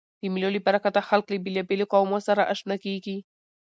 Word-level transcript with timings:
د 0.19 0.23
مېلو 0.33 0.49
له 0.55 0.59
برکته 0.67 1.01
خلک 1.09 1.25
له 1.31 1.39
بېلابېلو 1.45 1.89
قومو 1.93 2.17
سره 2.27 2.47
آشنا 2.53 2.75
کېږي. 2.85 3.17